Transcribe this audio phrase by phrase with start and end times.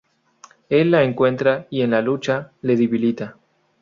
[0.69, 3.35] Él la encuentra, y en la lucha, le debilita.